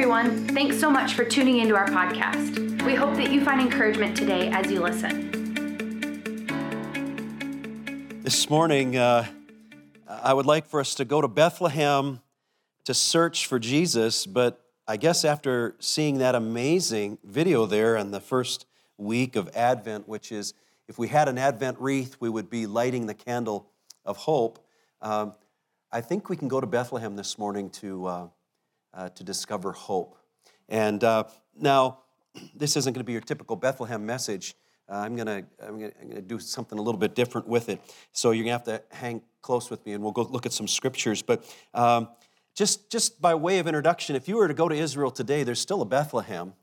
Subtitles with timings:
[0.00, 0.48] everyone.
[0.48, 2.82] Thanks so much for tuning into our podcast.
[2.86, 5.30] We hope that you find encouragement today as you listen.
[8.22, 9.26] This morning, uh,
[10.08, 12.22] I would like for us to go to Bethlehem
[12.84, 18.20] to search for Jesus, but I guess after seeing that amazing video there in the
[18.20, 18.64] first
[18.96, 20.54] week of Advent, which is
[20.88, 23.68] if we had an Advent wreath, we would be lighting the candle
[24.06, 24.66] of hope.
[25.02, 25.34] Um,
[25.92, 28.28] I think we can go to Bethlehem this morning to, uh,
[28.94, 30.16] uh, to discover hope.
[30.68, 31.24] And uh,
[31.58, 32.00] now,
[32.54, 34.54] this isn't going to be your typical Bethlehem message.
[34.88, 37.80] Uh, I'm going to I'm I'm gonna do something a little bit different with it.
[38.12, 40.52] So you're going to have to hang close with me and we'll go look at
[40.52, 41.22] some scriptures.
[41.22, 42.08] But um,
[42.54, 45.60] just, just by way of introduction, if you were to go to Israel today, there's
[45.60, 46.54] still a Bethlehem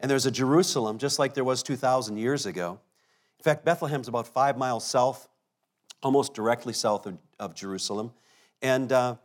[0.00, 2.80] and there's a Jerusalem, just like there was 2,000 years ago.
[3.38, 5.28] In fact, Bethlehem's about five miles south,
[6.02, 8.12] almost directly south of, of Jerusalem.
[8.62, 9.16] And, uh,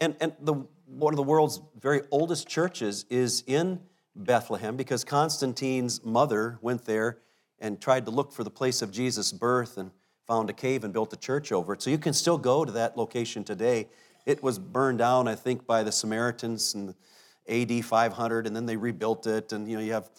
[0.00, 0.54] and, and the,
[0.90, 3.80] one of the world's very oldest churches is in
[4.16, 7.18] Bethlehem because Constantine's mother went there
[7.60, 9.90] and tried to look for the place of Jesus' birth and
[10.26, 11.82] found a cave and built a church over it.
[11.82, 13.88] So you can still go to that location today.
[14.26, 16.94] It was burned down, I think, by the Samaritans in
[17.48, 19.52] AD 500, and then they rebuilt it.
[19.52, 20.10] And you know, you have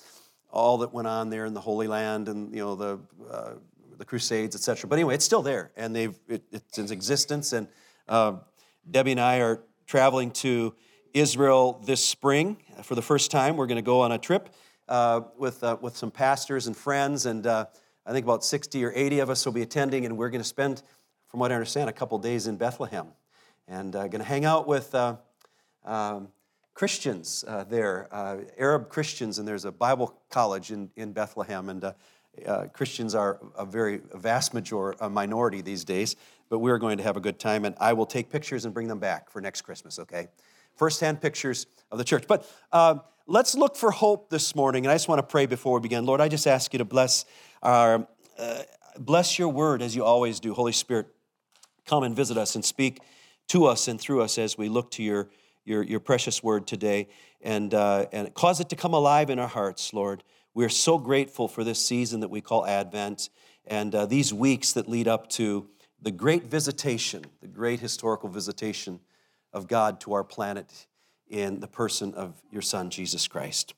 [0.49, 3.51] all that went on there in the Holy Land, and you know the uh,
[3.97, 4.89] the Crusades, etc.
[4.89, 7.53] But anyway, it's still there, and they've it, it's in existence.
[7.53, 7.67] And
[8.09, 8.33] uh,
[8.89, 10.73] Debbie and I are traveling to
[11.13, 13.57] Israel this spring for the first time.
[13.57, 14.47] We're going to go on a trip
[14.87, 17.65] uh, with, uh, with some pastors and friends, and uh,
[18.05, 20.47] I think about 60 or 80 of us will be attending, and we're going to
[20.47, 20.81] spend,
[21.27, 23.07] from what I understand, a couple days in Bethlehem.
[23.67, 25.17] And uh, going to hang out with uh,
[25.83, 26.29] um,
[26.73, 28.07] Christians uh, there,
[28.57, 31.67] Arab Christians, and there's a Bible college in, in Bethlehem.
[31.67, 31.83] And
[32.47, 36.15] uh, Christians are a very vast major, a minority these days,
[36.51, 38.89] but we're going to have a good time, and I will take pictures and bring
[38.89, 40.27] them back for next Christmas, okay?
[40.75, 42.25] First-hand pictures of the church.
[42.27, 45.75] But uh, let's look for hope this morning, and I just want to pray before
[45.75, 46.05] we begin.
[46.05, 47.23] Lord, I just ask you to bless
[47.63, 48.05] our,
[48.37, 48.63] uh,
[48.99, 50.53] bless your word as you always do.
[50.53, 51.07] Holy Spirit,
[51.85, 52.99] come and visit us and speak
[53.47, 55.29] to us and through us as we look to your,
[55.63, 57.07] your, your precious word today,
[57.41, 60.21] and, uh, and cause it to come alive in our hearts, Lord.
[60.53, 63.29] We're so grateful for this season that we call Advent
[63.65, 65.69] and uh, these weeks that lead up to
[66.01, 68.99] the great visitation, the great historical visitation
[69.53, 70.87] of God to our planet
[71.29, 73.73] in the person of your Son, Jesus Christ.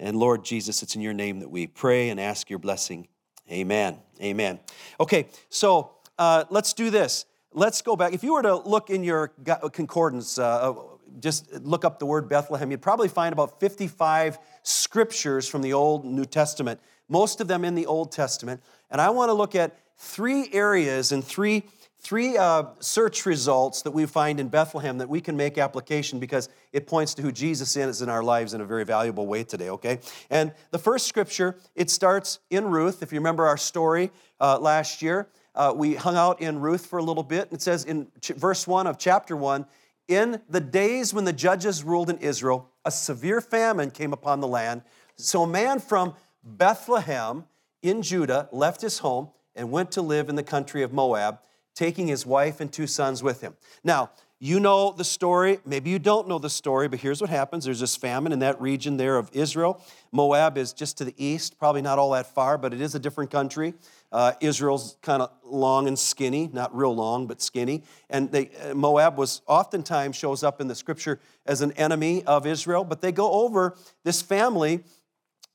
[0.00, 3.08] And Lord Jesus, it's in your name that we pray and ask your blessing.
[3.50, 3.98] Amen.
[4.20, 4.60] Amen.
[5.00, 7.26] Okay, so uh, let's do this.
[7.52, 8.12] Let's go back.
[8.12, 9.28] If you were to look in your
[9.72, 10.74] concordance, uh,
[11.20, 16.04] just look up the word Bethlehem, you'd probably find about 55 scriptures from the Old
[16.04, 18.62] New Testament, most of them in the Old Testament.
[18.90, 21.64] And I want to look at three areas and three,
[21.98, 26.48] three uh, search results that we find in Bethlehem that we can make application because
[26.72, 29.70] it points to who Jesus is in our lives in a very valuable way today,
[29.70, 29.98] okay?
[30.30, 33.02] And the first scripture, it starts in Ruth.
[33.02, 34.10] If you remember our story
[34.40, 37.48] uh, last year, uh, we hung out in Ruth for a little bit.
[37.50, 39.66] It says in ch- verse 1 of chapter 1
[40.06, 44.48] in the days when the judges ruled in Israel, a severe famine came upon the
[44.48, 44.82] land.
[45.16, 47.44] So a man from Bethlehem
[47.82, 49.28] in Judah left his home
[49.58, 51.40] and went to live in the country of Moab,
[51.74, 53.54] taking his wife and two sons with him.
[53.84, 54.10] Now,
[54.40, 55.58] you know the story.
[55.66, 58.60] Maybe you don't know the story, but here's what happens there's this famine in that
[58.60, 59.82] region there of Israel.
[60.12, 63.00] Moab is just to the east, probably not all that far, but it is a
[63.00, 63.74] different country.
[64.12, 67.82] Uh, Israel's kind of long and skinny, not real long, but skinny.
[68.08, 72.46] And they, uh, Moab was oftentimes shows up in the scripture as an enemy of
[72.46, 74.84] Israel, but they go over this family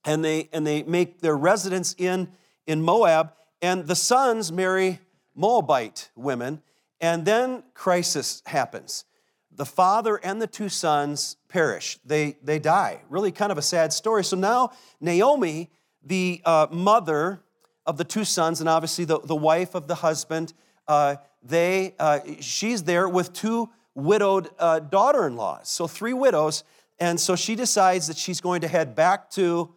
[0.03, 2.28] and they, and they make their residence in,
[2.68, 3.31] in Moab,
[3.63, 5.00] and the sons marry
[5.34, 6.62] Moabite women
[7.00, 9.06] and then crisis happens.
[9.51, 11.97] The father and the two sons perish.
[12.06, 13.02] They, they die.
[13.09, 14.23] Really kind of a sad story.
[14.25, 15.69] So now Naomi,
[16.03, 17.41] the uh, mother
[17.85, 20.53] of the two sons, and obviously the, the wife of the husband,
[20.88, 25.69] uh, they, uh, she's there with two widowed uh, daughter-in-laws.
[25.69, 26.63] So three widows.
[27.00, 29.73] And so she decides that she's going to head back to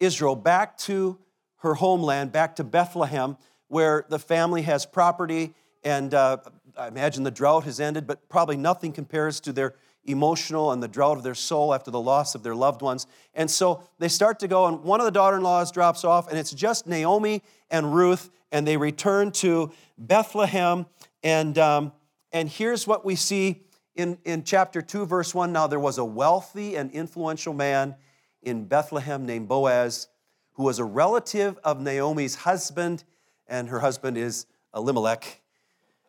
[0.00, 1.18] Israel, back to
[1.66, 3.36] her homeland, back to Bethlehem,
[3.68, 5.54] where the family has property
[5.86, 6.38] and uh,
[6.76, 10.88] I imagine the drought has ended, but probably nothing compares to their emotional and the
[10.88, 13.06] drought of their soul after the loss of their loved ones.
[13.34, 16.28] And so they start to go, and one of the daughter in laws drops off,
[16.28, 20.86] and it's just Naomi and Ruth, and they return to Bethlehem.
[21.22, 21.92] And, um,
[22.32, 23.62] and here's what we see
[23.94, 25.52] in, in chapter 2, verse 1.
[25.52, 27.94] Now there was a wealthy and influential man
[28.42, 30.08] in Bethlehem named Boaz,
[30.56, 33.04] who was a relative of Naomi's husband,
[33.46, 35.40] and her husband is Elimelech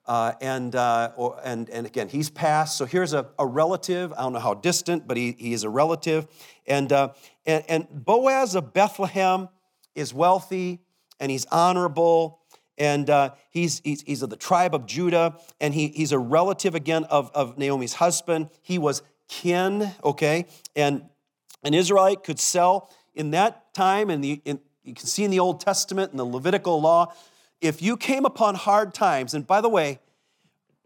[0.07, 2.77] Uh, and, uh, or, and, and again, he's passed.
[2.77, 4.13] So here's a, a relative.
[4.13, 6.27] I don't know how distant, but he, he is a relative.
[6.65, 7.09] And, uh,
[7.45, 9.49] and, and Boaz of Bethlehem
[9.95, 10.79] is wealthy
[11.19, 12.39] and he's honorable.
[12.77, 15.35] And uh, he's, he's, he's of the tribe of Judah.
[15.59, 18.49] And he, he's a relative again of, of Naomi's husband.
[18.61, 20.45] He was kin, okay?
[20.73, 21.01] And
[21.63, 24.59] an Israelite could sell in that time, and you can
[24.95, 27.11] see in the Old Testament and the Levitical law,
[27.59, 29.99] if you came upon hard times, and by the way,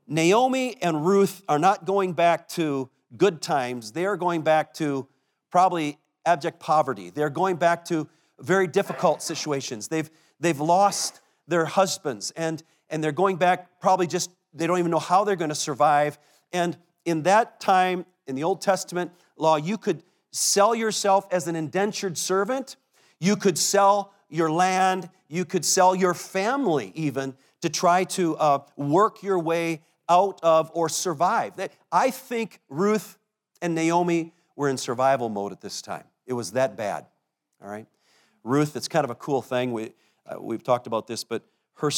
[0.07, 5.07] Naomi and Ruth are not going back to good times, they are going back to
[5.51, 7.09] probably abject poverty.
[7.09, 8.07] They're going back to
[8.39, 9.89] very difficult situations.
[9.89, 14.91] They've, they've lost their husbands, and, and they're going back probably just, they don't even
[14.91, 16.17] know how they're going to survive.
[16.53, 21.55] And in that time, in the Old Testament law, you could sell yourself as an
[21.55, 22.75] indentured servant,
[23.19, 28.59] you could sell your land, you could sell your family even to try to uh,
[28.75, 31.53] work your way out of or survive.
[31.91, 33.17] I think Ruth
[33.61, 36.05] and Naomi were in survival mode at this time.
[36.25, 37.05] It was that bad,
[37.61, 37.87] all right?
[38.43, 39.71] Ruth, it's kind of a cool thing.
[39.71, 39.93] We,
[40.25, 41.43] uh, we've talked about this, but
[41.75, 41.91] her,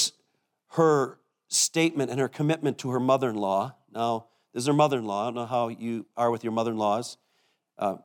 [0.70, 3.76] her statement and her commitment to her mother in law.
[3.94, 5.24] Now, this is her mother in law.
[5.24, 7.18] I don't know how you are with your mother in laws.
[7.78, 7.96] Uh,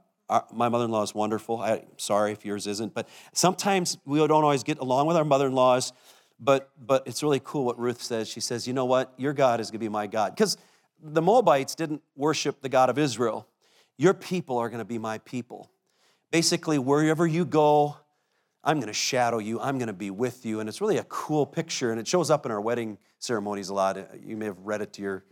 [0.53, 1.61] my mother in law is wonderful.
[1.61, 5.47] I'm sorry if yours isn't, but sometimes we don't always get along with our mother
[5.47, 5.93] in laws.
[6.41, 8.29] But, but it's really cool what Ruth says.
[8.29, 9.13] She says, You know what?
[9.17, 10.35] Your God is going to be my God.
[10.35, 10.57] Because
[11.03, 13.49] the Moabites didn't worship the God of Israel.
[13.97, 15.71] Your people are going to be my people.
[16.31, 17.97] Basically, wherever you go,
[18.63, 19.61] I'm going to shadow you.
[19.61, 20.61] I'm going to be with you.
[20.61, 21.91] And it's really a cool picture.
[21.91, 23.99] And it shows up in our wedding ceremonies a lot.
[24.23, 25.25] You may have read it to your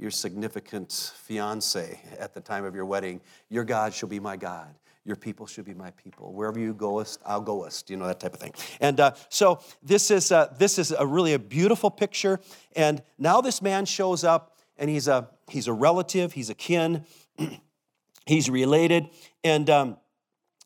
[0.00, 3.20] your significant fiance at the time of your wedding,
[3.50, 4.74] your God shall be my God.
[5.04, 6.32] Your people should be my people.
[6.32, 7.90] Wherever you goest, I'll goest.
[7.90, 8.54] You know that type of thing.
[8.80, 12.40] And uh, so this is uh, this is a really a beautiful picture.
[12.76, 16.32] And now this man shows up, and he's a he's a relative.
[16.32, 17.04] He's a kin.
[18.26, 19.08] he's related,
[19.42, 19.96] and um,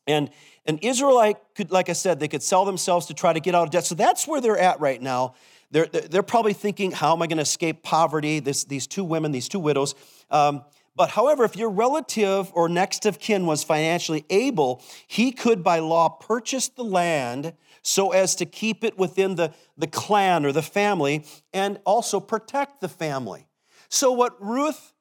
[0.07, 0.29] and
[0.65, 3.63] an Israelite could, like I said, they could sell themselves to try to get out
[3.63, 3.85] of debt.
[3.85, 5.35] So that's where they're at right now.
[5.71, 8.39] They're, they're probably thinking, how am I going to escape poverty?
[8.39, 9.95] This, these two women, these two widows.
[10.29, 10.63] Um,
[10.95, 15.79] but however, if your relative or next of kin was financially able, he could by
[15.79, 20.61] law purchase the land so as to keep it within the, the clan or the
[20.61, 23.47] family and also protect the family.
[23.89, 24.93] So, what Ruth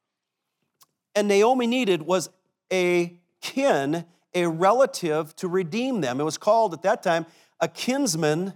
[1.14, 2.28] and Naomi needed was
[2.72, 6.20] a kin, a relative to redeem them.
[6.20, 7.24] It was called at that time
[7.60, 8.54] a kinsman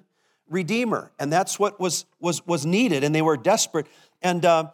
[0.48, 1.10] redeemer.
[1.18, 3.86] And that's what was, was, was needed, and they were desperate.
[4.22, 4.70] And, uh,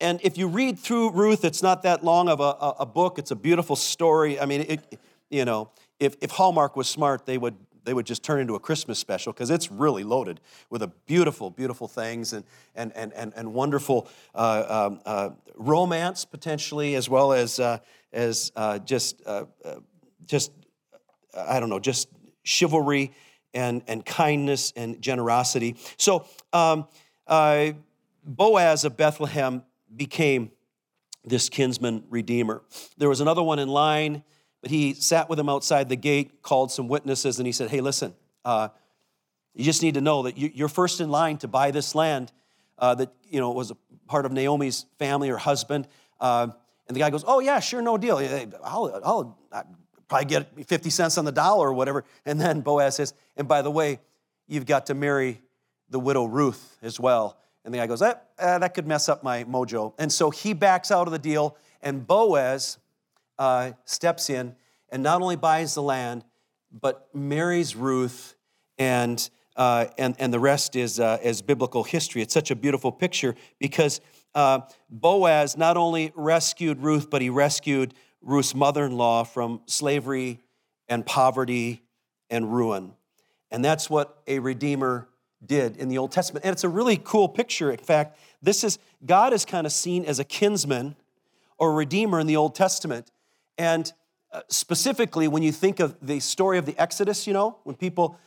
[0.00, 3.18] and if you read through Ruth, it's not that long of a, a book.
[3.18, 4.38] It's a beautiful story.
[4.38, 4.98] I mean, it,
[5.30, 8.60] you know, if, if Hallmark was smart, they would, they would just turn into a
[8.60, 10.40] Christmas special because it's really loaded
[10.70, 12.44] with a beautiful, beautiful things and,
[12.74, 17.78] and, and, and, and wonderful uh, um, uh, romance potentially, as well as, uh,
[18.12, 19.76] as uh, just, uh, uh,
[20.26, 20.52] just,
[21.36, 22.08] I don't know, just
[22.42, 23.12] chivalry
[23.54, 25.76] and, and kindness and generosity.
[25.96, 26.86] So um,
[27.26, 27.72] uh,
[28.24, 29.62] Boaz of Bethlehem
[29.94, 30.50] became
[31.24, 32.62] this kinsman redeemer.
[32.98, 34.22] There was another one in line,
[34.60, 37.80] but he sat with him outside the gate, called some witnesses, and he said, Hey,
[37.80, 38.14] listen,
[38.44, 38.68] uh,
[39.54, 42.32] you just need to know that you're first in line to buy this land
[42.78, 45.86] uh, that you know was a part of Naomi's family or husband.
[46.20, 46.48] Uh,
[46.88, 48.18] and the guy goes, Oh, yeah, sure, no deal.
[48.62, 49.00] I'll,
[49.52, 49.76] I'll,
[50.08, 52.04] probably get 50 cents on the dollar or whatever.
[52.24, 54.00] And then Boaz says, and by the way,
[54.46, 55.40] you've got to marry
[55.88, 57.38] the widow Ruth as well.
[57.64, 59.94] And the guy goes, eh, eh, that could mess up my mojo.
[59.98, 62.78] And so he backs out of the deal, and Boaz
[63.38, 64.54] uh, steps in
[64.90, 66.24] and not only buys the land,
[66.70, 68.36] but marries Ruth,
[68.78, 72.22] and, uh, and, and the rest is, uh, is biblical history.
[72.22, 74.00] It's such a beautiful picture because
[74.34, 80.40] uh, Boaz not only rescued Ruth, but he rescued Ruth's mother in law from slavery
[80.88, 81.82] and poverty
[82.30, 82.94] and ruin.
[83.50, 85.08] And that's what a redeemer
[85.44, 86.44] did in the Old Testament.
[86.44, 87.70] And it's a really cool picture.
[87.70, 90.96] In fact, this is God is kind of seen as a kinsman
[91.58, 93.10] or redeemer in the Old Testament.
[93.58, 93.92] And
[94.32, 98.18] uh, specifically, when you think of the story of the Exodus, you know, when people,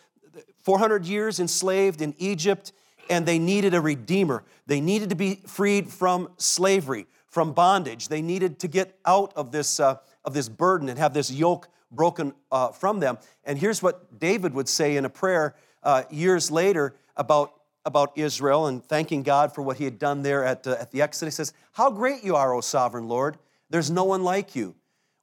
[0.63, 2.71] 400 years enslaved in Egypt,
[3.09, 4.43] and they needed a redeemer.
[4.65, 7.07] They needed to be freed from slavery,
[7.38, 8.08] from bondage.
[8.08, 11.70] They needed to get out of this, uh, of this burden and have this yoke
[11.91, 13.20] broken uh, from them.
[13.44, 17.53] And here's what David would say in a prayer uh, years later about,
[17.86, 21.03] about Israel and thanking God for what he had done there at, uh, at the
[21.03, 21.36] Exodus.
[21.36, 23.38] He says, How great you are, O sovereign Lord!
[23.70, 24.74] There's no one like you.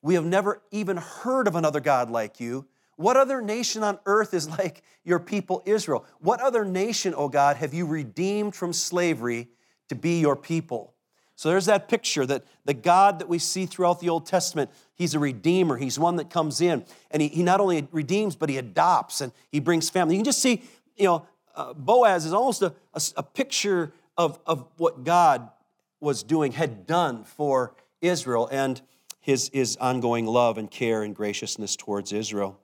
[0.01, 2.65] We have never even heard of another God like you.
[2.95, 6.07] What other nation on earth is like your people Israel?
[6.21, 9.49] What other nation, oh God, have you redeemed from slavery
[9.89, 10.94] to be your people?
[11.37, 15.15] So there's that picture that the God that we see throughout the Old Testament, He's
[15.15, 15.77] a redeemer.
[15.77, 19.33] He's one that comes in and He, he not only redeems, but He adopts and
[19.51, 20.15] He brings family.
[20.15, 20.63] You can just see,
[20.97, 21.27] you know,
[21.57, 25.51] uh, Boaz is almost a, a, a picture of, of what God
[26.01, 28.81] was doing, had done for Israel and
[29.21, 32.61] his, his ongoing love and care and graciousness towards Israel.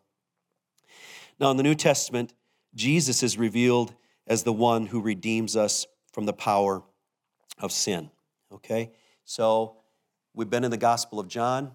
[1.38, 2.34] Now, in the New Testament,
[2.74, 3.94] Jesus is revealed
[4.26, 6.82] as the one who redeems us from the power
[7.58, 8.10] of sin.
[8.52, 8.92] Okay?
[9.25, 9.76] So,
[10.35, 11.73] we've been in the Gospel of John.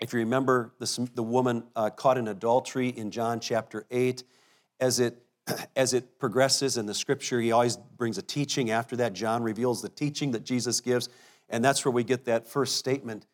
[0.00, 4.24] If you remember the woman uh, caught in adultery in John chapter 8,
[4.80, 5.22] as it,
[5.76, 8.70] as it progresses in the scripture, he always brings a teaching.
[8.70, 11.08] After that, John reveals the teaching that Jesus gives.
[11.48, 13.26] And that's where we get that first statement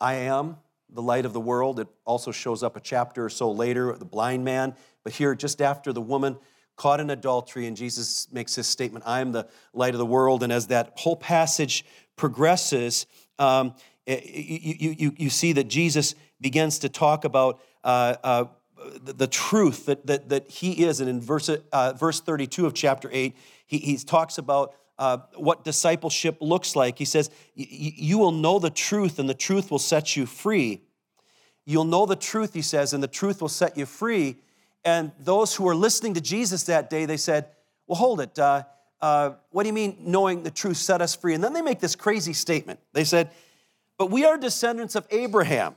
[0.00, 0.56] I am
[0.90, 1.80] the light of the world.
[1.80, 4.74] It also shows up a chapter or so later, the blind man.
[5.04, 6.38] But here, just after the woman
[6.78, 10.42] caught in adultery, and Jesus makes this statement I am the light of the world.
[10.42, 11.84] And as that whole passage
[12.16, 13.06] progresses,
[13.38, 13.74] um,
[14.06, 18.44] eh, you, you, you see that Jesus begins to talk about uh, uh,
[19.04, 21.00] the, the, truth that, that, that he is.
[21.00, 25.64] And in verse, uh, verse 32 of chapter 8, he, he talks about uh, what
[25.64, 26.98] discipleship looks like.
[26.98, 30.82] He says, You will know the truth, and the truth will set you free.
[31.64, 34.38] You'll know the truth, he says, and the truth will set you free.
[34.84, 37.46] And those who were listening to Jesus that day, they said,
[37.86, 38.38] Well, hold it.
[38.38, 38.62] Uh,
[39.00, 41.34] uh, what do you mean knowing the truth set us free?
[41.34, 42.80] And then they make this crazy statement.
[42.92, 43.30] They said,
[43.96, 45.76] But we are descendants of Abraham.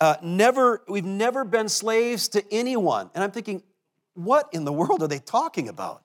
[0.00, 3.08] Uh, never, we've never been slaves to anyone.
[3.14, 3.62] And I'm thinking,
[4.14, 6.02] what in the world are they talking about?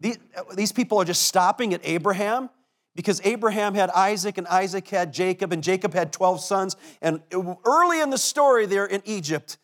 [0.00, 0.18] These,
[0.54, 2.48] these people are just stopping at Abraham
[2.94, 6.76] because Abraham had Isaac and Isaac had Jacob and Jacob had 12 sons.
[7.02, 7.20] And
[7.64, 9.58] early in the story, they're in Egypt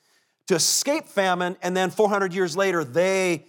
[0.47, 1.57] to escape famine.
[1.63, 3.45] And then 400 years later, they,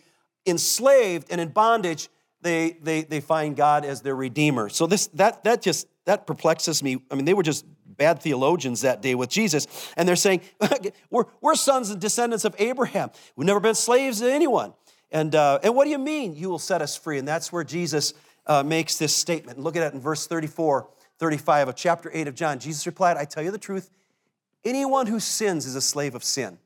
[0.46, 2.10] enslaved and in bondage,
[2.42, 4.70] they, they, they find God as their redeemer.
[4.70, 7.02] So this, that, that just, that perplexes me.
[7.10, 9.68] I mean, they were just bad theologians that day with Jesus.
[9.98, 10.42] And they're saying,
[11.10, 13.10] we're, we're sons and descendants of Abraham.
[13.36, 14.74] We've never been slaves to anyone.
[15.12, 17.18] And, uh, and what do you mean you will set us free?
[17.18, 18.14] And that's where Jesus
[18.46, 19.58] uh, makes this statement.
[19.58, 20.88] Look at it in verse 34,
[21.18, 22.60] 35 of chapter 8 of John.
[22.60, 23.90] Jesus replied, I tell you the truth,
[24.64, 26.60] anyone who sins is a slave of sin.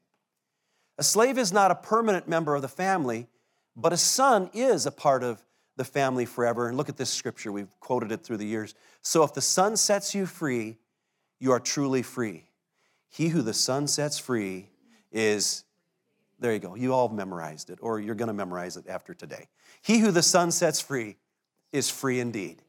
[1.00, 3.28] A slave is not a permanent member of the family,
[3.76, 5.44] but a son is a part of
[5.78, 6.68] the family forever.
[6.68, 8.76] And look at this scripture, we've quoted it through the years.
[9.02, 10.78] So if the son sets you free,
[11.40, 12.44] you are truly free.
[13.08, 14.68] He who the son sets free
[15.12, 15.64] is
[16.40, 16.76] there you go.
[16.76, 19.48] You all memorized it, or you're to memorize it after today.
[19.82, 21.18] He who the Son sets free
[21.72, 22.62] is free indeed.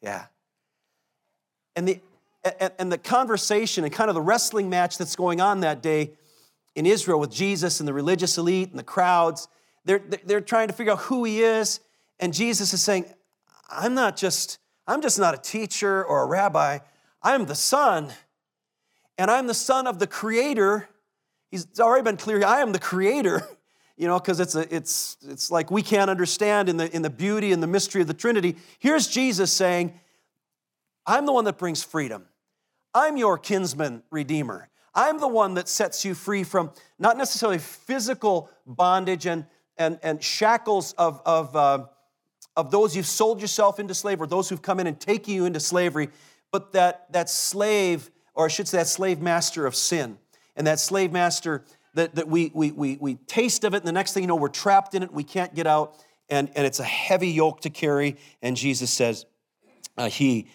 [0.00, 0.26] Yeah.
[1.74, 2.00] And the,
[2.78, 6.12] and the conversation and kind of the wrestling match that's going on that day
[6.76, 9.48] in Israel with Jesus and the religious elite and the crowds,
[9.84, 11.80] they're, they're trying to figure out who he is.
[12.20, 13.06] And Jesus is saying,
[13.68, 16.78] I'm not just, I'm just not a teacher or a rabbi.
[17.20, 18.12] I'm the son,
[19.18, 20.88] and I'm the son of the creator
[21.50, 23.42] He's already been clear, I am the creator,
[23.96, 27.10] you know, because it's, a, it's, it's like we can't understand in the, in the
[27.10, 28.56] beauty and the mystery of the Trinity.
[28.78, 29.98] Here's Jesus saying,
[31.06, 32.26] I'm the one that brings freedom.
[32.92, 34.68] I'm your kinsman redeemer.
[34.96, 39.44] I'm the one that sets you free from not necessarily physical bondage and,
[39.76, 41.84] and, and shackles of, of, uh,
[42.56, 45.44] of those you've sold yourself into slavery, or those who've come in and taken you
[45.44, 46.08] into slavery,
[46.50, 50.18] but that, that slave, or I should say, that slave master of sin
[50.56, 53.92] and that slave master that, that we, we, we, we taste of it, and the
[53.92, 55.96] next thing you know, we're trapped in it, we can't get out,
[56.28, 58.16] and, and it's a heavy yoke to carry.
[58.42, 59.26] And Jesus says,
[59.96, 60.48] uh, He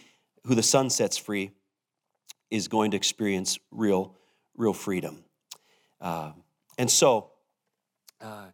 [0.45, 1.51] who the Son sets free
[2.50, 4.15] is going to experience real,
[4.55, 5.24] real freedom.
[6.00, 6.31] Uh,
[6.77, 7.31] and so,
[8.22, 8.48] uh,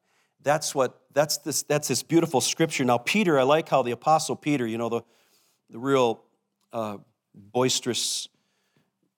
[0.43, 4.35] that's what that's this that's this beautiful scripture now peter i like how the apostle
[4.35, 5.01] peter you know the,
[5.71, 6.23] the real
[6.71, 6.95] uh,
[7.33, 8.29] boisterous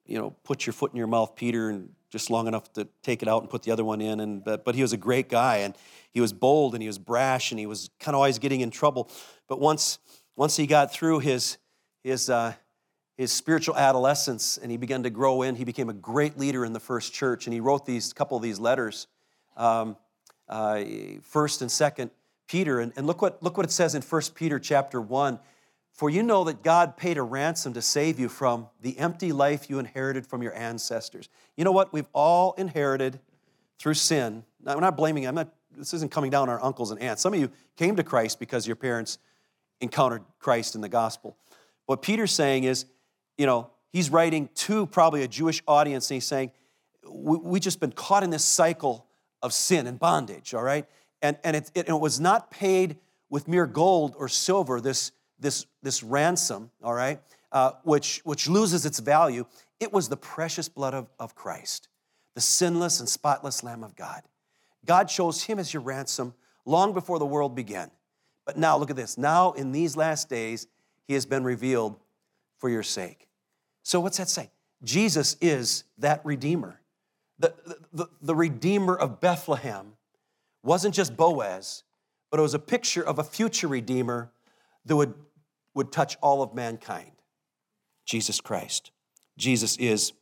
[0.08, 3.22] you know put your foot in your mouth peter and just long enough to take
[3.22, 4.20] it out and put the other one in.
[4.20, 5.76] And, but, but he was a great guy, and
[6.12, 8.72] he was bold, and he was brash, and he was kind of always getting in
[8.72, 9.10] trouble.
[9.48, 10.00] But once,
[10.36, 11.58] once he got through his,
[12.04, 12.54] his, uh,
[13.20, 16.72] his spiritual adolescence and he began to grow in, he became a great leader in
[16.72, 17.48] the first church.
[17.48, 19.08] And he wrote these couple of these letters,
[19.58, 19.98] um,
[20.48, 20.84] uh,
[21.22, 22.12] first and second
[22.48, 22.80] Peter.
[22.80, 25.38] And, and look, what, look what it says in First Peter chapter 1.
[25.92, 29.70] For you know that God paid a ransom to save you from the empty life
[29.70, 31.28] you inherited from your ancestors.
[31.58, 31.92] You know what?
[31.92, 33.20] We've all inherited
[33.80, 34.46] through sin.
[34.64, 37.22] Now, I'm not blaming, I'm not, this isn't coming down on our uncles and aunts.
[37.22, 39.18] Some of you came to Christ because your parents
[39.82, 41.36] encountered Christ in the gospel.
[41.86, 42.86] What Peter's saying is,
[43.40, 46.52] you know, he's writing to probably a Jewish audience and he's saying,
[47.10, 49.08] we, we just been caught in this cycle
[49.42, 50.86] of sin and bondage, all right?
[51.22, 52.98] And, and it, it, it was not paid
[53.30, 57.22] with mere gold or silver, this, this, this ransom, all right,
[57.54, 59.46] uh, which, which loses its value.
[59.80, 61.88] It was the precious blood of, of Christ,
[62.36, 64.22] the sinless and spotless Lamb of God.
[64.86, 66.34] God chose him as your ransom
[66.66, 67.90] long before the world began.
[68.46, 69.18] But now, look at this.
[69.18, 70.68] Now, in these last days,
[71.08, 71.98] he has been revealed
[72.58, 73.29] for your sake.
[73.90, 74.52] So, what's that say?
[74.84, 76.80] Jesus is that Redeemer.
[77.40, 77.56] The,
[77.92, 79.94] the, the Redeemer of Bethlehem
[80.62, 81.82] wasn't just Boaz,
[82.30, 84.30] but it was a picture of a future Redeemer
[84.86, 85.16] that would,
[85.74, 87.14] would touch all of mankind
[88.06, 88.92] Jesus Christ.
[89.40, 90.14] Jesus is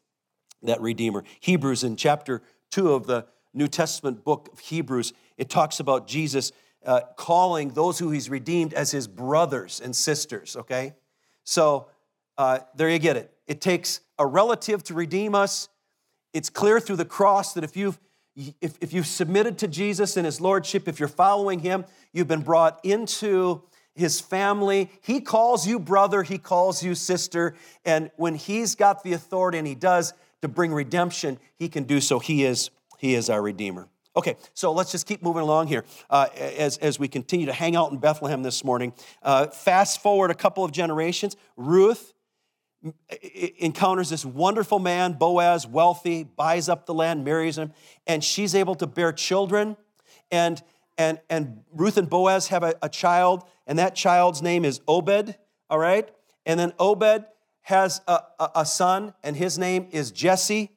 [0.64, 1.26] that Redeemer.
[1.42, 6.54] Hebrews in chapter 2 of the New Testament book of Hebrews, it talks about Jesus
[6.86, 10.94] uh, calling those who he's redeemed as his brothers and sisters, okay?
[11.44, 11.88] So
[12.38, 13.34] uh, there you get it.
[13.48, 15.70] It takes a relative to redeem us.
[16.34, 18.00] It's clear through the cross that if you've
[18.62, 22.44] if, if you've submitted to Jesus and his lordship, if you're following him, you've been
[22.44, 23.64] brought into
[23.96, 24.92] his family.
[25.02, 27.56] He calls you brother, he calls you sister.
[27.84, 30.14] And when he's got the authority, and he does,
[30.44, 32.20] to bring redemption, he can do so.
[32.20, 33.88] He is, he is our Redeemer.
[34.16, 37.76] Okay, so let's just keep moving along here uh, as, as we continue to hang
[37.76, 38.94] out in Bethlehem this morning.
[39.22, 41.36] Uh, fast forward a couple of generations.
[41.56, 42.14] Ruth
[43.60, 47.74] encounters this wonderful man, Boaz, wealthy, buys up the land, marries him,
[48.06, 49.78] and she's able to bear children.
[50.32, 50.62] And,
[50.98, 55.36] and, and Ruth and Boaz have a, a child, and that child's name is Obed,
[55.70, 56.10] all right?
[56.46, 57.26] And then Obed
[57.62, 60.72] has a, a, a son, and his name is Jesse.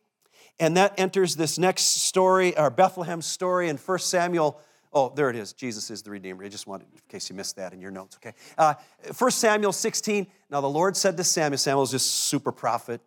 [0.58, 4.60] And that enters this next story, our Bethlehem story in 1 Samuel
[4.92, 5.52] Oh, there it is.
[5.52, 6.44] Jesus is the Redeemer.
[6.44, 8.34] I just wanted, in case you missed that in your notes, okay?
[8.58, 8.74] Uh,
[9.16, 10.26] 1 Samuel 16.
[10.50, 13.00] Now, the Lord said to Samuel, Samuel is this super prophet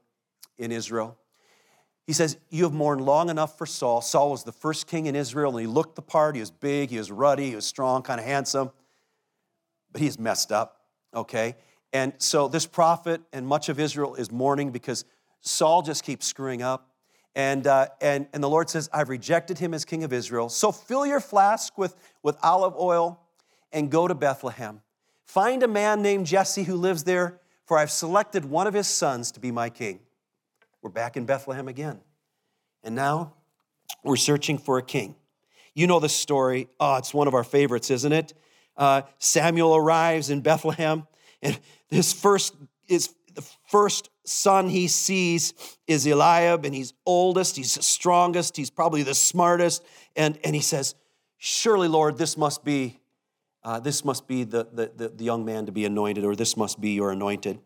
[0.58, 1.18] in Israel.
[2.08, 4.02] He says, You have mourned long enough for Saul.
[4.02, 6.36] Saul was the first king in Israel, and he looked the part.
[6.36, 8.72] He was big, he was ruddy, he was strong, kind of handsome,
[9.92, 10.82] but he's messed up,
[11.14, 11.56] okay?
[11.92, 15.06] And so this prophet and much of Israel is mourning because
[15.42, 16.90] Saul just keeps screwing up.
[17.36, 20.50] And, uh, and, and the Lord says, I've rejected him as king of Israel.
[20.50, 23.20] So fill your flask with, with olive oil
[23.72, 24.82] and go to Bethlehem.
[25.26, 29.32] Find a man named Jesse who lives there, for I've selected one of his sons
[29.32, 30.00] to be my king.
[30.82, 32.02] We're back in Bethlehem again.
[32.84, 33.34] And now
[34.04, 35.16] we're searching for a king.
[35.74, 36.68] You know the story.
[36.80, 38.34] Oh, it's one of our favorites, isn't it?
[38.78, 41.08] Uh, Samuel arrives in Bethlehem,
[41.42, 42.54] and this first
[42.88, 45.54] is the first son he sees
[45.88, 49.84] is Eliab, and he's oldest, he's the strongest, he's probably the smartest.
[50.16, 50.96] And, and he says,
[51.38, 53.00] Surely, Lord, this must be,
[53.64, 56.80] uh, this must be the, the, the, young man to be anointed, or this must
[56.80, 57.60] be your anointed.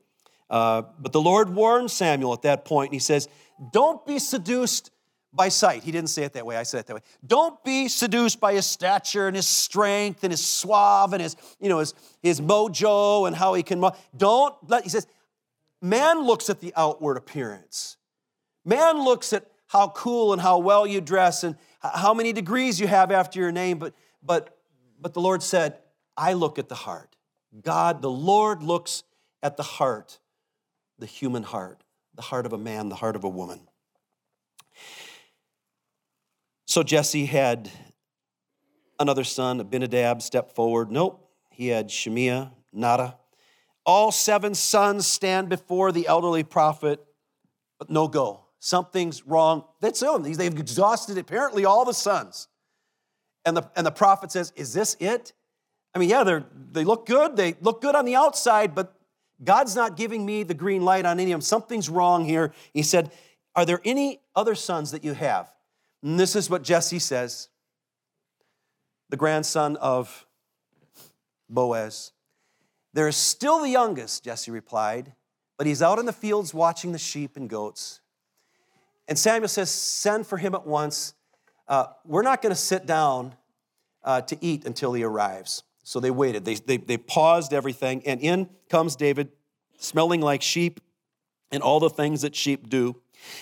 [0.49, 3.27] Uh, but the Lord warned Samuel at that point, and he says,
[3.71, 4.91] Don't be seduced
[5.33, 5.83] by sight.
[5.83, 7.01] He didn't say it that way, I said it that way.
[7.25, 11.69] Don't be seduced by his stature and his strength and his suave and his, you
[11.69, 13.83] know, his, his mojo and how he can.
[14.17, 15.05] Don't let, he says,
[15.81, 17.97] Man looks at the outward appearance.
[18.65, 22.87] Man looks at how cool and how well you dress and how many degrees you
[22.87, 24.57] have after your name, but, but,
[24.99, 25.77] but the Lord said,
[26.15, 27.15] I look at the heart.
[27.61, 29.03] God, the Lord looks
[29.43, 30.19] at the heart,
[30.97, 31.83] the human heart,
[32.15, 33.59] the heart of a man, the heart of a woman.
[36.65, 37.69] So Jesse had
[38.99, 40.91] another son, Abinadab, step forward.
[40.91, 43.17] Nope, he had Shemiah, nada.
[43.87, 47.03] All seven sons stand before the elderly prophet,
[47.79, 48.43] but no go.
[48.59, 49.63] Something's wrong.
[49.79, 50.23] That's them.
[50.23, 52.49] They've exhausted apparently all the sons.
[53.45, 55.31] And the, and the prophet says, Is this it?
[55.95, 57.37] I mean, yeah, they they look good.
[57.37, 58.93] They look good on the outside, but
[59.41, 61.41] God's not giving me the green light on any of them.
[61.41, 62.51] Something's wrong here.
[62.73, 63.11] He said,
[63.55, 65.49] Are there any other sons that you have?
[66.03, 67.47] And this is what Jesse says
[69.09, 70.25] the grandson of
[71.49, 72.11] Boaz.
[72.97, 75.13] There is still the youngest, Jesse replied,
[75.55, 78.01] but he's out in the fields watching the sheep and goats.
[79.07, 81.13] And Samuel says, Send for him at once.
[81.67, 83.35] Uh, we're not going to sit down
[84.03, 85.61] uh, to eat until he arrives.
[85.83, 86.43] So they waited.
[86.43, 89.29] They, they, they paused everything, and in comes David,
[89.77, 90.79] smelling like sheep
[91.51, 92.95] and all the things that sheep do.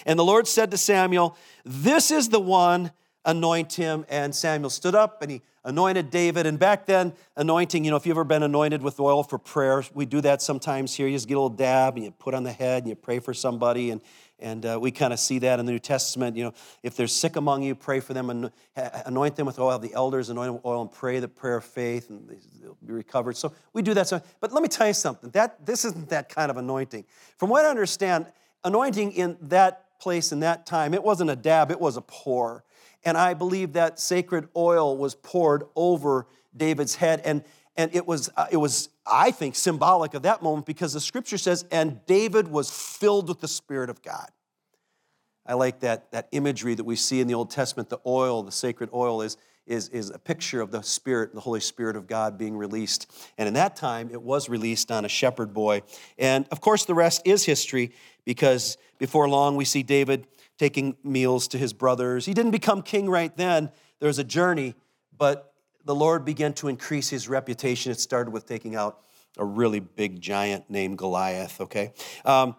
[0.06, 2.92] And the Lord said to Samuel, This is the one,
[3.26, 4.06] anoint him.
[4.10, 6.46] And Samuel stood up and he anointed David.
[6.46, 9.84] And back then, anointing, you know, if you've ever been anointed with oil for prayer,
[9.94, 11.08] we do that sometimes here.
[11.08, 13.20] You just get a little dab and you put on the head and you pray
[13.20, 13.90] for somebody.
[13.90, 14.02] And,
[14.40, 16.38] and uh, we kind of see that in the New Testament.
[16.38, 18.52] You know, if they're sick among you, pray for them and
[19.06, 19.80] anoint them with oil.
[19.80, 22.30] The elders anoint them with oil and pray the prayer of faith and
[22.62, 23.36] they'll be recovered.
[23.38, 24.08] So we do that.
[24.08, 25.32] So, but let me tell you something.
[25.32, 27.06] That this isn't that kind of anointing.
[27.38, 28.28] From what I understand,
[28.64, 32.64] anointing in that place in that time, it wasn't a dab, it was a pour.
[33.06, 36.26] And I believe that sacred oil was poured over
[36.58, 37.22] David's head.
[37.24, 37.44] And,
[37.78, 41.38] and it, was, uh, it was, I think, symbolic of that moment because the scripture
[41.38, 44.28] says, and David was filled with the Spirit of God.
[45.46, 47.90] I like that, that imagery that we see in the Old Testament.
[47.90, 49.38] The oil, the sacred oil, is,
[49.68, 53.12] is, is a picture of the Spirit, the Holy Spirit of God being released.
[53.38, 55.84] And in that time, it was released on a shepherd boy.
[56.18, 57.92] And of course, the rest is history
[58.26, 60.26] because before long, we see David
[60.58, 62.26] taking meals to his brothers.
[62.26, 64.76] He didn't become king right then, there was a journey,
[65.18, 65.54] but
[65.86, 67.92] the Lord began to increase his reputation.
[67.92, 69.00] It started with taking out
[69.38, 71.94] a really big giant named Goliath, okay?
[72.24, 72.56] Um,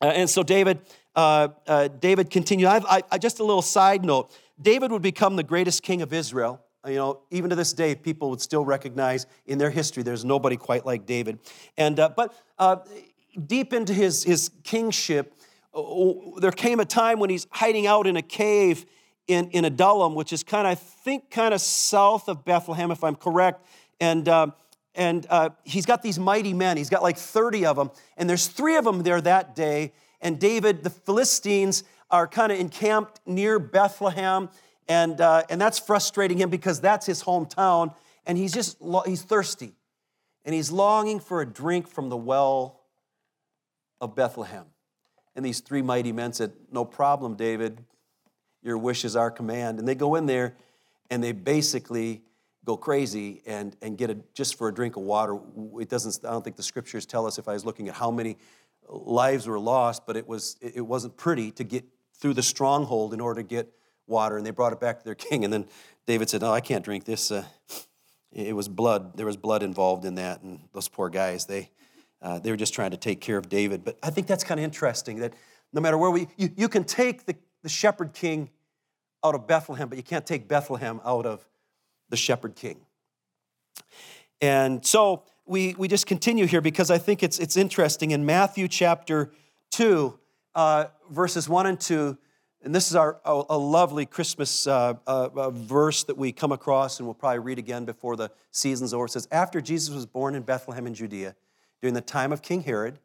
[0.00, 0.80] and so David,
[1.14, 2.68] uh, uh, David continued.
[2.68, 4.30] I, I, just a little side note.
[4.60, 6.62] David would become the greatest king of Israel.
[6.86, 10.56] You know, even to this day, people would still recognize in their history there's nobody
[10.56, 11.40] quite like David.
[11.76, 12.76] And uh, but uh,
[13.46, 15.44] deep into his his kingship, uh,
[16.40, 18.86] there came a time when he's hiding out in a cave
[19.26, 23.04] in, in Adullam, which is kind of, I think, kind of south of Bethlehem, if
[23.04, 23.64] I'm correct.
[24.00, 24.48] And, uh,
[24.94, 26.76] and uh, he's got these mighty men.
[26.76, 27.90] He's got like 30 of them.
[28.16, 29.92] And there's three of them there that day.
[30.20, 34.48] And David, the Philistines, are kind of encamped near Bethlehem.
[34.88, 37.94] And, uh, and that's frustrating him because that's his hometown.
[38.26, 39.74] And he's just, he's thirsty.
[40.44, 42.80] And he's longing for a drink from the well
[44.00, 44.64] of Bethlehem.
[45.38, 47.84] And these three mighty men said, No problem, David.
[48.60, 49.78] Your wish is our command.
[49.78, 50.56] And they go in there
[51.10, 52.22] and they basically
[52.64, 55.38] go crazy and, and get it just for a drink of water.
[55.78, 58.10] It doesn't, I don't think the scriptures tell us if I was looking at how
[58.10, 58.36] many
[58.88, 63.20] lives were lost, but it, was, it wasn't pretty to get through the stronghold in
[63.20, 63.72] order to get
[64.08, 64.38] water.
[64.38, 65.44] And they brought it back to their king.
[65.44, 65.66] And then
[66.04, 67.30] David said, No, I can't drink this.
[67.30, 67.44] Uh,
[68.32, 69.16] it was blood.
[69.16, 70.42] There was blood involved in that.
[70.42, 71.70] And those poor guys, they,
[72.20, 73.84] uh, they were just trying to take care of David.
[73.84, 75.34] But I think that's kind of interesting that
[75.72, 78.50] no matter where we, you, you can take the, the shepherd king
[79.24, 81.46] out of Bethlehem, but you can't take Bethlehem out of
[82.08, 82.80] the shepherd king.
[84.40, 88.12] And so we, we just continue here because I think it's, it's interesting.
[88.12, 89.32] In Matthew chapter
[89.70, 90.18] 2,
[90.54, 92.16] uh, verses 1 and 2,
[92.62, 96.98] and this is our, a, a lovely Christmas uh, uh, verse that we come across
[96.98, 99.04] and we'll probably read again before the season's over.
[99.04, 101.34] It says, After Jesus was born in Bethlehem in Judea,
[101.80, 102.98] during the time of King Herod,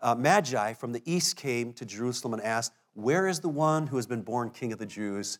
[0.00, 3.96] uh, Magi from the east came to Jerusalem and asked, Where is the one who
[3.96, 5.38] has been born King of the Jews?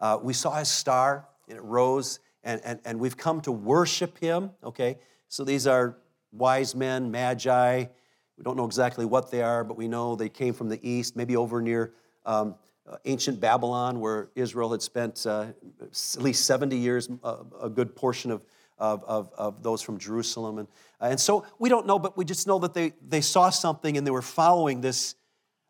[0.00, 4.18] Uh, we saw his star, and it rose, and, and, and we've come to worship
[4.18, 4.50] him.
[4.64, 5.98] Okay, so these are
[6.32, 7.84] wise men, Magi.
[8.36, 11.14] We don't know exactly what they are, but we know they came from the east,
[11.14, 11.92] maybe over near
[12.26, 12.56] um,
[12.90, 15.46] uh, ancient Babylon, where Israel had spent uh,
[15.80, 18.42] at least 70 years, uh, a good portion of
[18.82, 20.58] of, of, of those from Jerusalem.
[20.58, 20.68] And,
[21.00, 23.96] uh, and so we don't know, but we just know that they, they saw something
[23.96, 25.14] and they were following this,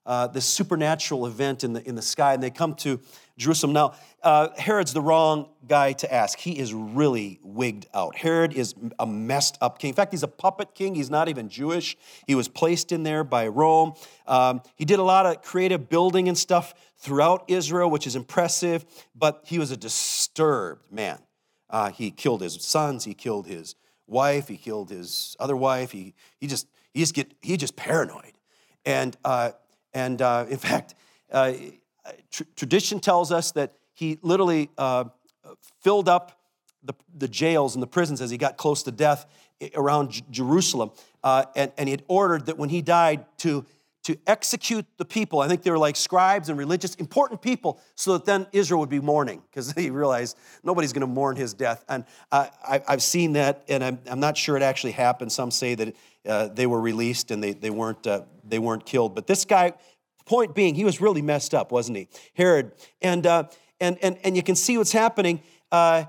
[0.06, 3.00] uh, this supernatural event in the, in the sky, and they come to
[3.36, 3.74] Jerusalem.
[3.74, 6.38] Now, uh, Herod's the wrong guy to ask.
[6.38, 8.16] He is really wigged out.
[8.16, 9.90] Herod is a messed up king.
[9.90, 10.94] In fact, he's a puppet king.
[10.94, 11.98] He's not even Jewish.
[12.26, 13.92] He was placed in there by Rome.
[14.26, 18.86] Um, he did a lot of creative building and stuff throughout Israel, which is impressive,
[19.14, 21.18] but he was a disturbed man.
[21.72, 23.04] Uh, he killed his sons.
[23.04, 23.74] He killed his
[24.06, 24.46] wife.
[24.46, 25.90] He killed his other wife.
[25.90, 28.32] He, he just he just get he just paranoid,
[28.84, 29.52] and uh,
[29.94, 30.94] and uh, in fact,
[31.32, 31.54] uh,
[32.30, 35.04] tr- tradition tells us that he literally uh,
[35.80, 36.38] filled up
[36.84, 39.26] the, the jails and the prisons as he got close to death
[39.74, 40.90] around J- Jerusalem,
[41.24, 43.64] uh, and and he had ordered that when he died to
[44.04, 45.40] to execute the people.
[45.40, 48.88] I think they were like scribes and religious, important people, so that then Israel would
[48.88, 51.84] be mourning, because he realized nobody's going to mourn his death.
[51.88, 55.30] And uh, I, have seen that, and I'm, I'm, not sure it actually happened.
[55.30, 59.14] Some say that uh, they were released and they, they, weren't, uh, they weren't killed.
[59.14, 59.72] But this guy,
[60.26, 62.08] point being, he was really messed up, wasn't he?
[62.34, 62.72] Herod.
[63.00, 63.44] And, uh,
[63.80, 65.42] and, and, and you can see what's happening.
[65.70, 66.04] Uh,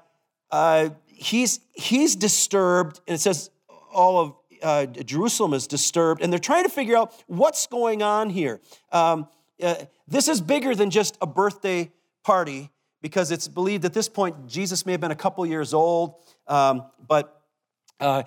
[0.52, 3.50] uh, he's, he's disturbed, and it says
[3.94, 8.30] all of uh, Jerusalem is disturbed, and they're trying to figure out what's going on
[8.30, 8.62] here.
[8.92, 9.28] Um,
[9.62, 9.76] uh,
[10.08, 11.92] this is bigger than just a birthday
[12.24, 12.70] party
[13.02, 16.16] because it's believed at this point Jesus may have been a couple years old,
[16.48, 17.42] um, but
[18.00, 18.24] uh,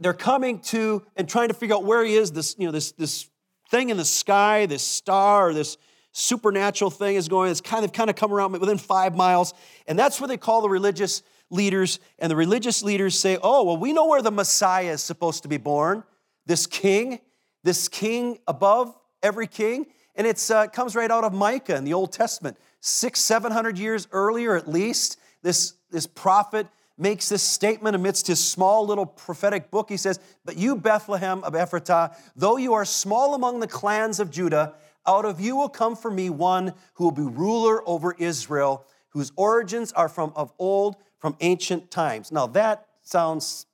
[0.00, 2.32] they're coming to and trying to figure out where he is.
[2.32, 3.28] This, you know, this this
[3.70, 5.76] thing in the sky, this star, this
[6.12, 7.50] supernatural thing is going.
[7.50, 9.54] It's kind of kind of come around within five miles,
[9.86, 13.76] and that's where they call the religious leaders, and the religious leaders say, Oh, well,
[13.76, 16.04] we know where the Messiah is supposed to be born.
[16.46, 17.20] This king,
[17.62, 19.86] this king above every king.
[20.14, 22.56] And it uh, comes right out of Micah in the Old Testament.
[22.80, 26.66] Six, seven hundred years earlier, at least, this, this prophet
[26.98, 29.88] makes this statement amidst his small little prophetic book.
[29.88, 34.30] He says, But you, Bethlehem of Ephratah, though you are small among the clans of
[34.30, 34.74] Judah,
[35.06, 39.32] Out of you will come for me one who will be ruler over Israel, whose
[39.36, 42.32] origins are from of old, from ancient times.
[42.32, 43.66] Now that sounds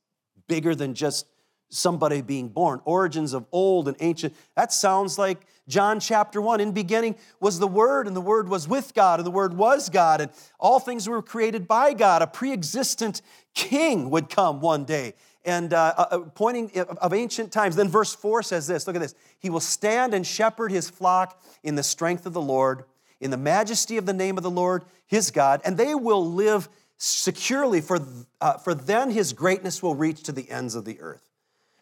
[0.48, 1.26] bigger than just
[1.68, 2.80] somebody being born.
[2.84, 4.34] Origins of old and ancient.
[4.54, 6.60] That sounds like John chapter 1.
[6.60, 9.88] In beginning was the Word, and the Word was with God, and the Word was
[9.88, 12.22] God, and all things were created by God.
[12.22, 13.22] A pre existent
[13.54, 15.14] king would come one day.
[15.44, 17.76] And uh, uh, uh pointing of ancient times.
[17.76, 19.14] Then verse 4 says this look at this.
[19.38, 22.84] He will stand and shepherd his flock in the strength of the Lord,
[23.20, 26.68] in the majesty of the name of the Lord, his God, and they will live
[26.98, 27.98] securely, for,
[28.40, 31.30] uh, for then his greatness will reach to the ends of the earth.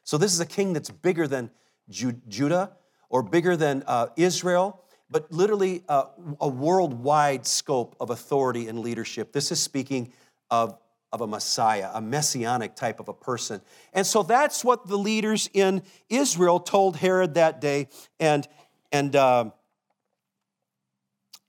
[0.02, 1.50] So this is a king that's bigger than
[1.88, 2.72] Judah
[3.08, 6.06] or bigger than uh, Israel, but literally uh,
[6.40, 9.32] a worldwide scope of authority and leadership.
[9.32, 10.12] This is speaking
[10.50, 10.76] of,
[11.12, 13.60] of a Messiah, a messianic type of a person.
[13.92, 17.88] And so that's what the leaders in Israel told Herod that day.
[18.18, 18.48] And,
[18.90, 19.50] and, uh,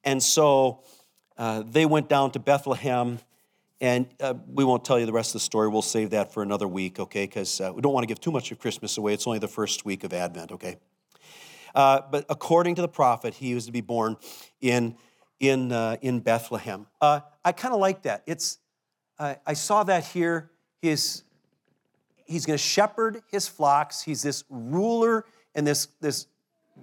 [0.04, 0.84] and so
[1.38, 3.20] uh, they went down to Bethlehem
[3.86, 5.68] and uh, we won't tell you the rest of the story.
[5.68, 7.26] We'll save that for another week, okay?
[7.26, 9.14] Because uh, we don't want to give too much of Christmas away.
[9.14, 10.78] It's only the first week of Advent, okay?
[11.76, 14.18] Uh, but according to the prophet, he was to be born
[14.60, 14.98] in,
[15.40, 16.88] in, uh, in Bethlehem.
[17.00, 18.24] Uh, I kind of like that.
[18.26, 18.58] It's,
[19.20, 20.50] I saw that here.
[20.82, 21.22] His,
[22.26, 24.02] he's going to shepherd his flocks.
[24.02, 26.26] He's this ruler and this, this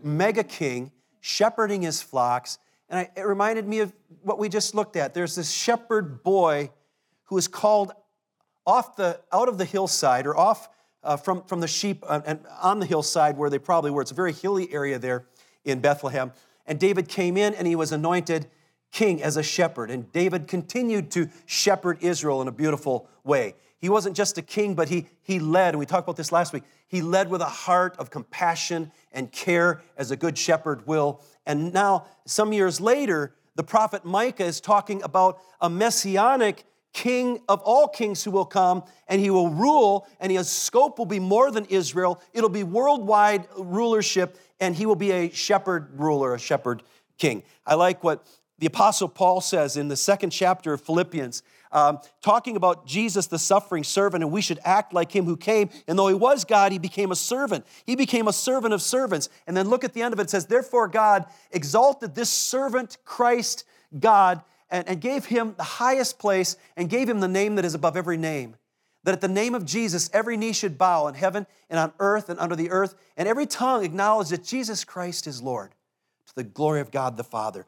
[0.04, 2.58] mega king shepherding his flocks.
[2.88, 5.14] And I, it reminded me of what we just looked at.
[5.14, 6.70] There's this shepherd boy
[7.32, 7.92] who is called
[8.66, 10.68] off the, out of the hillside or off
[11.02, 14.02] uh, from, from the sheep uh, and on the hillside where they probably were.
[14.02, 15.24] It's a very hilly area there
[15.64, 16.32] in Bethlehem.
[16.66, 18.48] And David came in and he was anointed
[18.90, 19.90] king as a shepherd.
[19.90, 23.54] And David continued to shepherd Israel in a beautiful way.
[23.78, 26.52] He wasn't just a king, but he, he led, and we talked about this last
[26.52, 26.64] week.
[26.86, 31.22] He led with a heart of compassion and care as a good shepherd will.
[31.46, 37.60] And now, some years later, the prophet Micah is talking about a messianic king of
[37.62, 41.50] all kings who will come, and he will rule, and his scope will be more
[41.50, 42.20] than Israel.
[42.32, 46.82] It'll be worldwide rulership, and he will be a shepherd ruler, a shepherd
[47.18, 47.42] king.
[47.66, 48.26] I like what
[48.58, 53.38] the Apostle Paul says in the second chapter of Philippians, um, talking about Jesus, the
[53.38, 55.70] suffering servant, and we should act like him who came.
[55.88, 57.66] And though he was God, he became a servant.
[57.86, 59.30] He became a servant of servants.
[59.46, 62.98] And then look at the end of it, it says, Therefore, God exalted this servant,
[63.04, 63.64] Christ,
[63.98, 64.42] God,
[64.72, 67.96] and, and gave him the highest place and gave him the name that is above
[67.96, 68.56] every name.
[69.04, 72.28] That at the name of Jesus, every knee should bow in heaven and on earth
[72.28, 75.72] and under the earth, and every tongue acknowledge that Jesus Christ is Lord,
[76.26, 77.66] to the glory of God the Father.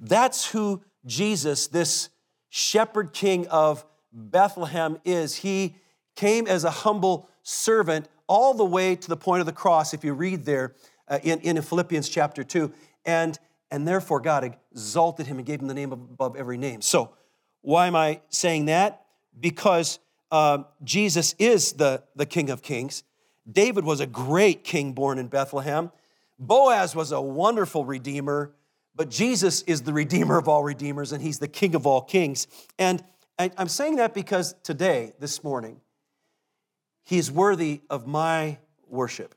[0.00, 2.08] That's who Jesus, this
[2.48, 5.36] shepherd king of Bethlehem, is.
[5.36, 5.76] He
[6.14, 10.04] came as a humble servant all the way to the point of the cross, if
[10.04, 10.74] you read there
[11.08, 12.72] uh, in, in Philippians chapter 2.
[13.04, 13.38] And
[13.70, 16.80] and therefore God exalted him and gave him the name above every name.
[16.82, 17.12] So,
[17.62, 19.06] why am I saying that?
[19.38, 19.98] Because
[20.30, 23.02] uh, Jesus is the, the King of Kings.
[23.50, 25.90] David was a great king born in Bethlehem.
[26.38, 28.52] Boaz was a wonderful redeemer,
[28.94, 32.46] but Jesus is the redeemer of all redeemers, and he's the King of all kings.
[32.78, 33.02] And
[33.38, 35.80] I'm saying that because today, this morning,
[37.02, 39.34] he's worthy of my worship.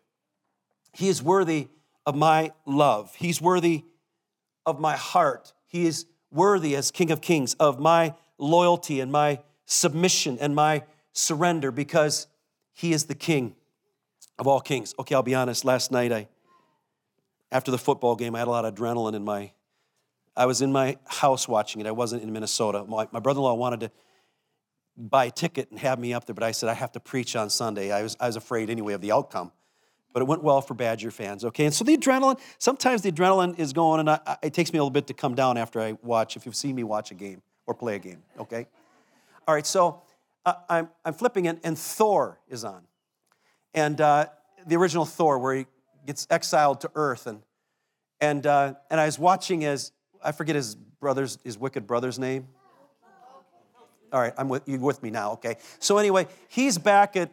[0.93, 1.67] He is worthy
[2.05, 3.13] of my love.
[3.15, 3.83] He's worthy
[4.69, 5.53] of my heart.
[5.67, 10.83] He is worthy as King of Kings of my loyalty and my submission and my
[11.11, 12.27] surrender because
[12.73, 13.55] he is the King
[14.37, 14.95] of all kings.
[14.97, 15.65] Okay, I'll be honest.
[15.65, 16.27] Last night, I,
[17.51, 19.51] after the football game, I had a lot of adrenaline in my.
[20.35, 21.87] I was in my house watching it.
[21.87, 22.85] I wasn't in Minnesota.
[22.87, 23.91] My, my brother-in-law wanted to
[24.95, 27.35] buy a ticket and have me up there, but I said I have to preach
[27.35, 27.91] on Sunday.
[27.91, 29.51] I was, I was afraid anyway of the outcome
[30.13, 31.65] but it went well for Badger fans, okay?
[31.65, 34.81] And so the adrenaline, sometimes the adrenaline is going, and I, it takes me a
[34.81, 37.41] little bit to come down after I watch, if you've seen me watch a game
[37.67, 38.67] or play a game, okay?
[39.47, 40.01] All right, so
[40.45, 42.83] uh, I'm, I'm flipping it, and Thor is on.
[43.73, 44.27] And uh,
[44.65, 45.65] the original Thor, where he
[46.05, 47.41] gets exiled to Earth, and,
[48.19, 49.91] and, uh, and I was watching as,
[50.23, 52.47] I forget his brother's, his wicked brother's name.
[54.11, 55.57] All right, I'm with you with me now, okay?
[55.77, 57.31] So anyway, he's back at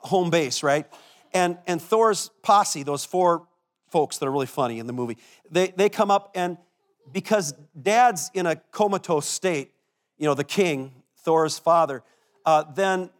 [0.00, 0.86] home base, right?
[1.34, 3.46] And, and Thor's posse, those four
[3.90, 5.18] folks that are really funny in the movie,
[5.50, 6.56] they, they come up and
[7.10, 9.72] because dad's in a comatose state,
[10.18, 12.02] you know, the king, Thor's father,
[12.44, 13.10] uh, then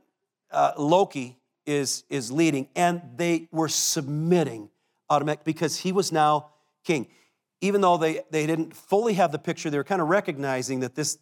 [0.50, 4.68] uh, Loki is, is leading, and they were submitting
[5.10, 6.50] automatic because he was now
[6.84, 7.08] king.
[7.60, 10.94] Even though they, they didn't fully have the picture, they were kind of recognizing that
[10.94, 11.18] this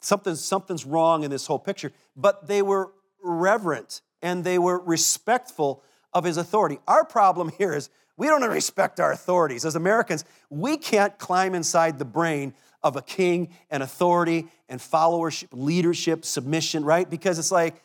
[0.00, 5.82] something, something's wrong in this whole picture, but they were reverent and they were respectful
[6.16, 6.78] of his authority.
[6.88, 9.64] Our problem here is We don't respect our authorities.
[9.64, 15.48] As Americans, we can't climb inside the brain of a king and authority and followership,
[15.52, 17.08] leadership, submission, right?
[17.08, 17.82] Because it's like,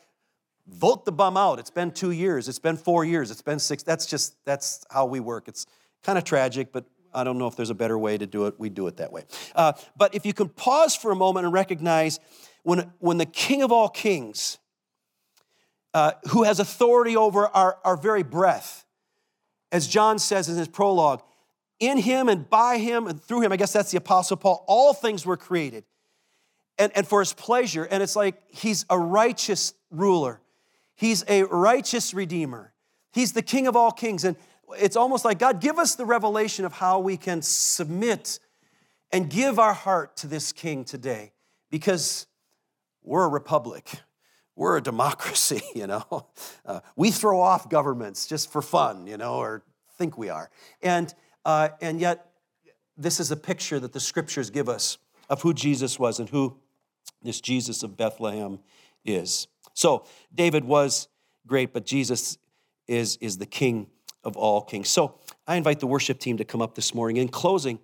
[0.66, 1.58] vote the bum out.
[1.58, 3.82] It's been two years, it's been four years, it's been six.
[3.82, 5.48] That's just, that's how we work.
[5.48, 5.66] It's
[6.02, 8.54] kind of tragic, but I don't know if there's a better way to do it.
[8.58, 9.24] We do it that way.
[9.54, 12.20] Uh, but if you can pause for a moment and recognize
[12.62, 14.58] when, when the King of all kings,
[15.94, 18.84] uh, who has authority over our, our very breath,
[19.70, 21.22] as John says in his prologue,
[21.80, 24.94] in him and by him and through him, I guess that's the Apostle Paul, all
[24.94, 25.84] things were created.
[26.78, 27.84] And, and for his pleasure.
[27.84, 30.40] And it's like he's a righteous ruler,
[30.94, 32.72] he's a righteous redeemer,
[33.12, 34.24] he's the king of all kings.
[34.24, 34.36] And
[34.78, 38.38] it's almost like God, give us the revelation of how we can submit
[39.10, 41.32] and give our heart to this king today
[41.70, 42.26] because
[43.02, 44.00] we're a republic.
[44.56, 46.28] We're a democracy, you know.
[46.64, 49.62] Uh, we throw off governments just for fun, you know, or
[49.98, 50.50] think we are.
[50.82, 51.12] And,
[51.44, 52.28] uh, and yet,
[52.96, 56.58] this is a picture that the scriptures give us of who Jesus was and who
[57.22, 58.58] this Jesus of Bethlehem
[59.04, 59.46] is.
[59.74, 61.08] So, David was
[61.46, 62.38] great, but Jesus
[62.86, 63.86] is, is the king
[64.24, 64.88] of all kings.
[64.88, 67.16] So I invite the worship team to come up this morning.
[67.16, 67.78] In closing,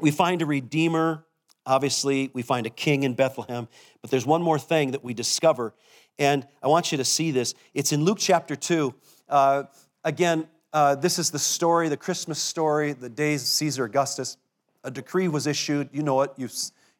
[0.00, 1.24] we find a redeemer.
[1.68, 3.68] Obviously, we find a king in Bethlehem,
[4.00, 5.74] but there's one more thing that we discover,
[6.18, 7.54] and I want you to see this.
[7.74, 8.94] It's in Luke chapter 2.
[9.28, 9.64] Uh,
[10.02, 14.38] again, uh, this is the story, the Christmas story, the days of Caesar Augustus.
[14.82, 15.90] A decree was issued.
[15.92, 16.54] You know it, you've,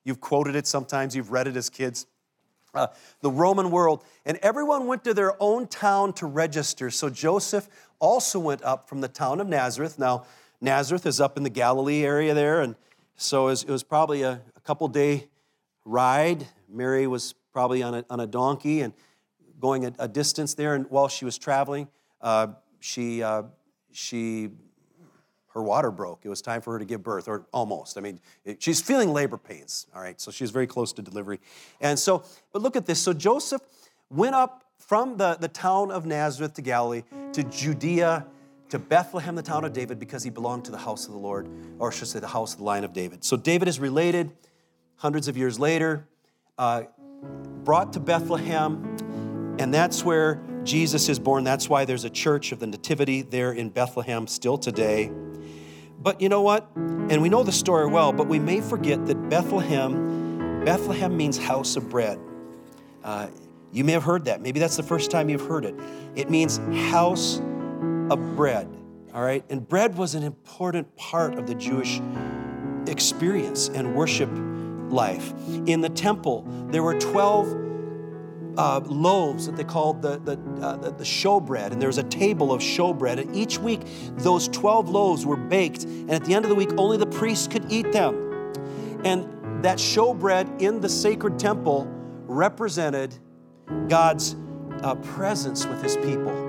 [0.04, 2.04] you've quoted it sometimes, you've read it as kids.
[2.74, 2.88] Uh,
[3.22, 6.90] the Roman world, and everyone went to their own town to register.
[6.90, 9.98] So Joseph also went up from the town of Nazareth.
[9.98, 10.26] Now,
[10.61, 12.76] Nazareth is up in the Galilee area there, and
[13.20, 15.26] so it was, probably a, a, couple day
[15.87, 16.46] ride.
[16.68, 18.92] Mary was probably on a, on a donkey and
[19.59, 21.88] going a, a distance there, and while she was traveling,
[22.20, 23.44] uh, she, uh,
[23.92, 24.50] she,
[25.54, 26.20] her water broke.
[26.22, 27.96] It was time for her to give birth, or almost.
[27.96, 30.20] I mean, it, she's feeling labor pains, all right?
[30.20, 31.40] So she's very close to delivery.
[31.81, 33.00] And so, but look at this.
[33.00, 33.62] So Joseph
[34.11, 38.26] went up from the, the town of Nazareth to Galilee to Judea
[38.68, 41.48] to Bethlehem, the town of David, because he belonged to the house of the Lord,
[41.78, 43.24] or I should say, the house of the line of David.
[43.24, 44.31] So David is related
[44.98, 46.06] hundreds of years later,
[46.58, 46.82] uh,
[47.64, 48.96] brought to Bethlehem,
[49.58, 51.44] and that's where Jesus is born.
[51.44, 55.11] That's why there's a church of the Nativity there in Bethlehem still today.
[56.00, 56.68] But you know what?
[56.76, 61.76] And we know the story well, but we may forget that Bethlehem, Bethlehem means house
[61.76, 62.18] of bread.
[63.04, 63.28] Uh,
[63.72, 64.40] you may have heard that.
[64.42, 65.76] Maybe that's the first time you've heard it.
[66.16, 66.58] It means
[66.90, 67.38] house
[68.11, 68.68] of bread,
[69.14, 69.44] all right?
[69.48, 72.00] And bread was an important part of the Jewish
[72.87, 74.30] experience and worship
[74.90, 75.33] life.
[75.66, 77.68] In the temple, there were 12
[78.57, 82.05] uh, loaves that they called the, the, uh, the, the showbread, and there was a
[82.05, 83.20] table of showbread.
[83.20, 83.83] And each week,
[84.16, 87.51] those 12 loaves were baked, and at the end of the week, only the priest
[87.51, 88.14] could eat them.
[89.05, 91.87] And that showbread in the sacred temple
[92.27, 93.16] represented
[93.88, 94.35] God's
[94.83, 96.48] uh, presence with his people.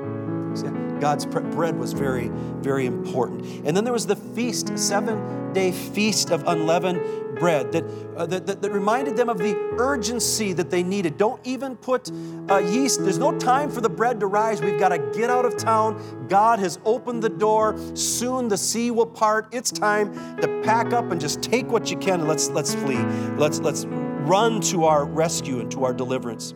[1.00, 2.30] God's bread was very,
[2.62, 3.46] very important.
[3.66, 7.84] And then there was the feast, seven day feast of unleavened bread that,
[8.18, 11.18] uh, that, that, that, reminded them of the urgency that they needed.
[11.18, 12.12] Don't even put
[12.50, 13.04] uh, yeast.
[13.04, 14.62] There's no time for the bread to rise.
[14.62, 16.28] We've got to get out of town.
[16.28, 17.78] God has opened the door.
[17.96, 19.48] Soon the sea will part.
[19.54, 23.02] It's time to pack up and just take what you can let's, let's flee.
[23.38, 26.54] Let's, let's run to our rescue and to our deliverance.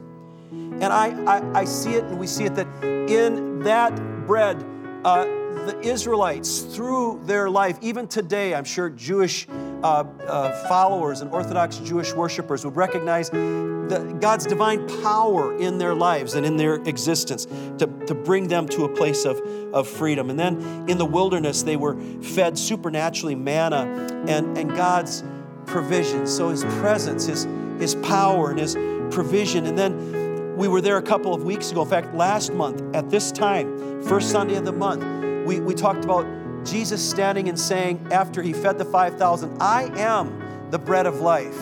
[0.52, 3.96] And I, I, I see it and we see it that in that
[4.28, 4.63] bread,
[5.06, 9.48] uh, the Israelites, through their life, even today, I'm sure Jewish
[9.84, 15.93] uh, uh, followers and Orthodox Jewish worshipers would recognize the, God's divine power in their
[15.93, 17.46] lives and in their existence
[17.78, 19.39] to, to bring them to a place of,
[19.74, 20.30] of freedom.
[20.30, 25.24] And then in the wilderness, they were fed supernaturally manna and, and God's
[25.65, 26.26] provision.
[26.28, 27.46] So his presence, his,
[27.78, 28.76] his power, and his
[29.13, 29.65] provision.
[29.65, 31.82] And then we were there a couple of weeks ago.
[31.82, 35.04] In fact, last month at this time, first Sunday of the month,
[35.46, 36.26] we, we talked about
[36.65, 41.58] Jesus standing and saying, after he fed the 5,000, I am the bread of life.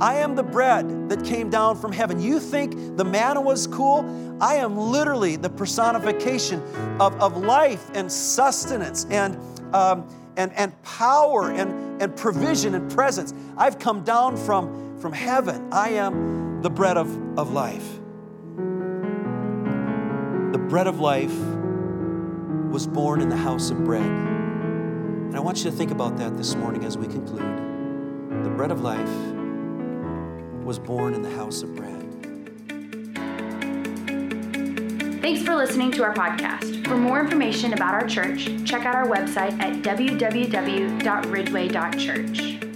[0.00, 2.20] I am the bread that came down from heaven.
[2.20, 4.04] You think the manna was cool?
[4.40, 6.60] I am literally the personification
[7.00, 9.36] of, of life and sustenance and,
[9.74, 13.32] um, and, and power and, and provision and presence.
[13.56, 15.72] I've come down from, from heaven.
[15.72, 18.00] I am the bread of, of life
[20.54, 21.36] The bread of life
[22.70, 24.33] was born in the house of bread.
[25.34, 27.42] And I want you to think about that this morning as we conclude.
[28.44, 29.10] The bread of life
[30.64, 32.02] was born in the house of bread.
[35.20, 36.86] Thanks for listening to our podcast.
[36.86, 42.73] For more information about our church, check out our website at www.ridgeway.church.